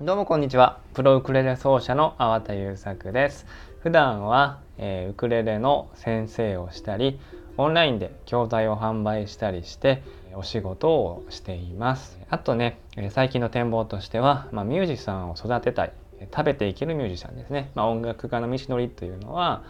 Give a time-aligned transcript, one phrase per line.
[0.00, 0.78] どうもこんにちは。
[0.94, 3.46] プロウクレレ奏者の粟田優作です。
[3.80, 7.18] 普段は、えー、ウクレレの先生をしたり
[7.56, 12.16] オンラインで教材を販売したりしてお仕事をしています。
[12.30, 12.78] あとね
[13.10, 15.92] 最近の展望としては、まあ、ミュージシャンを育てたい。
[16.32, 19.64] 食べていけるミュージシャンですね、まあ、音楽家の道のりというのは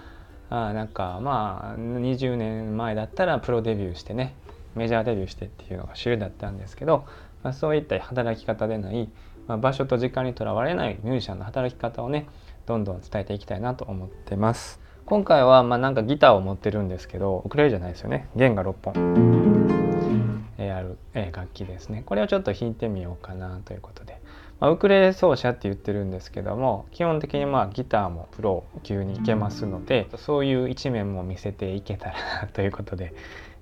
[0.51, 4.35] あなんかまあ20年前だったらプロデビューしてね
[4.75, 7.07] メジャーデビューしてっていうのが主流だったんですけど、
[7.43, 9.09] まあ、そういった働き方でない、
[9.47, 12.27] まあ、場所と時間にとらわれないミュージシャンの働き方をね
[12.67, 14.89] どんどん伝えていきたいなと思ってます。
[15.09, 20.99] 今回はまあなんかギターを持ってるんですけどウクレレじゃないですよね弦が6本、ある、
[21.33, 24.21] 楽器ですねこれをちょっと弾いてみようかなということで、
[24.61, 33.15] まあ、ウクレレ奏者って言ってるんですけども基本的にまあギターもプロ級にいけますのでそういう一面も見せていけたらなということで、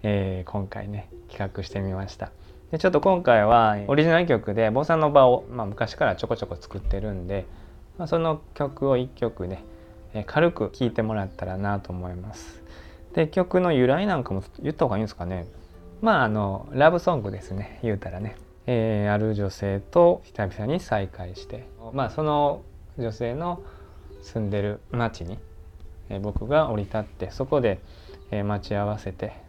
[0.03, 2.33] えー、今回ね企画してみました。
[2.77, 7.47] でちょっと今回はオリジナル曲でボサノバを、まあ、昔からちょこちょこ作ってるんで、
[7.97, 9.65] まあ、その曲を1曲ね
[10.27, 12.63] 軽く聴いてもらったらなと思います。
[13.15, 15.47] で曲の由来なんかも言った方がいいんですかね。
[16.03, 17.81] まああのラブソングですね。
[17.83, 18.37] 言うたらね、
[18.67, 21.67] えー、ある女性と久々に再会して。
[21.95, 22.61] まあその
[22.99, 23.63] 女性の
[24.21, 25.39] 住んでる町に、
[26.11, 27.81] えー、僕が降り立ってそこで、
[28.31, 29.46] えー、待ち合わせて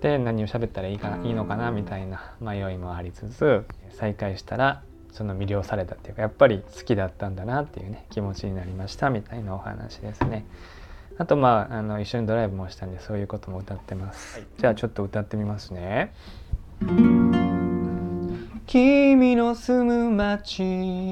[0.00, 4.82] で何を喋ったらいいかないいのかなみたいな迷いもありつつ再会したら
[5.12, 10.46] その魅了されたっていうかやっぱり好きだったんだなっていうね気持ちになりましたみたいなお話ですね。
[11.18, 14.38] あとまああの一緒にドライブもしたんでそういうことも歌ってます。
[14.38, 16.12] はい、じゃあちょっと歌ってみますね。
[18.66, 21.10] 君の住む街へ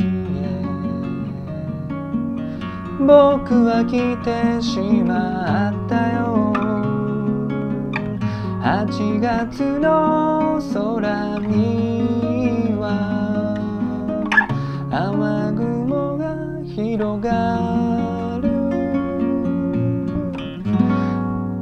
[3.00, 6.36] 僕は来てしまったよ
[8.67, 13.55] 8月の空には
[14.91, 18.50] 雨雲が広がる。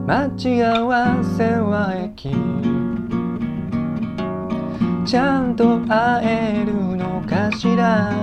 [0.06, 2.30] 待ち合わせは駅。
[5.04, 8.14] ちゃんと会えるのかしら。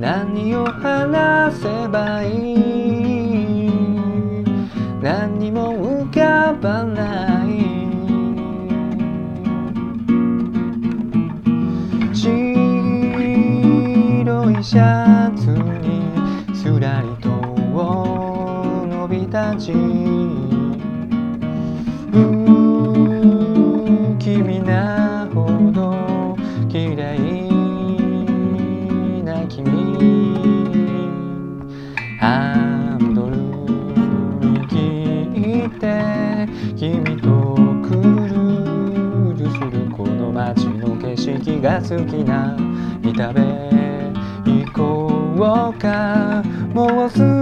[0.00, 2.65] 何を話せばいい
[14.68, 16.02] シャツに
[16.52, 19.70] すらりと伸びたち。
[24.18, 26.36] 君なほど
[26.68, 27.16] 綺麗
[29.22, 29.62] な君
[32.18, 33.36] ハンドル
[34.66, 37.54] 握って君と
[37.88, 42.56] クルーズするこの街の景色が好きな。
[43.00, 43.85] 見た目
[44.76, 45.40] こう
[45.78, 46.42] か。
[46.74, 47.35] もうすぐ